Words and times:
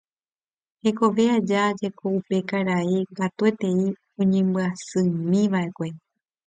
Hekove 0.83 1.23
aja 1.37 1.61
jeko 1.79 2.05
upe 2.19 2.37
karai 2.49 2.97
katuetei 3.17 3.81
oñembyasymíva'ekue 4.21 5.87